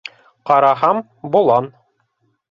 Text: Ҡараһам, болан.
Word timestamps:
Ҡараһам, 0.51 1.01
болан. 1.35 1.67